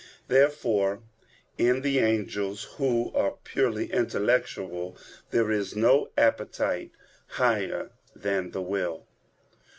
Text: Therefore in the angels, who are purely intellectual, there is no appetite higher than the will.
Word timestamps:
Therefore 0.29 1.03
in 1.59 1.81
the 1.83 1.99
angels, 1.99 2.63
who 2.77 3.13
are 3.13 3.35
purely 3.43 3.93
intellectual, 3.93 4.97
there 5.29 5.51
is 5.51 5.75
no 5.75 6.09
appetite 6.17 6.89
higher 7.27 7.91
than 8.15 8.49
the 8.49 8.63
will. 8.63 9.05